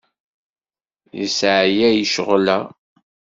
Yesseɛyay 1.19 1.97
ccɣel-a. 2.09 2.57